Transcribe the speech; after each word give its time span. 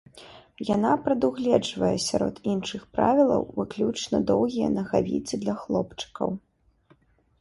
Яна 0.75 0.91
прадугледжвае, 1.07 1.91
сярод 2.05 2.35
іншых 2.55 2.81
правілаў, 2.97 3.41
выключна 3.61 4.17
доўгія 4.33 4.67
нагавіцы 4.81 5.33
для 5.45 5.55
хлопчыкаў. 5.65 6.29